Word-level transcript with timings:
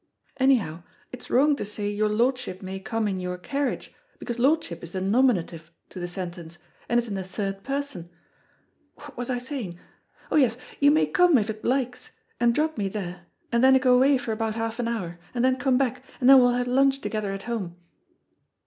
Anyhow, 0.37 0.81
it's 1.11 1.29
wrong 1.29 1.55
to 1.57 1.63
say 1.63 1.87
your 1.87 2.09
lordship 2.09 2.63
may 2.63 2.79
come 2.79 3.07
in 3.07 3.19
your 3.19 3.37
carriage, 3.37 3.93
because 4.17 4.39
lordship 4.39 4.81
is 4.83 4.93
the 4.93 4.99
nominative 4.99 5.69
to 5.89 5.99
the 5.99 6.07
sentence, 6.07 6.57
and 6.89 6.97
is 6.97 7.07
in 7.07 7.13
the 7.13 7.23
third 7.23 7.61
person 7.61 8.09
what 8.95 9.15
was 9.15 9.29
I 9.29 9.37
saying? 9.37 9.77
Oh, 10.31 10.37
yes, 10.37 10.57
you 10.79 10.89
may 10.89 11.05
come 11.05 11.37
if 11.37 11.51
it 11.51 11.63
likes, 11.63 12.13
and 12.39 12.55
drop 12.55 12.79
me 12.79 12.89
there, 12.89 13.27
and 13.51 13.63
then 13.63 13.77
go 13.77 13.93
away 13.93 14.17
for 14.17 14.31
about 14.31 14.55
half 14.55 14.79
an 14.79 14.87
hour, 14.87 15.19
and 15.35 15.45
then 15.45 15.57
come 15.59 15.77
back, 15.77 16.01
and 16.19 16.27
then 16.27 16.39
we'll 16.39 16.49
have 16.49 16.65
lunch 16.65 16.99
together 17.01 17.31
at 17.31 17.43
home." 17.43 17.75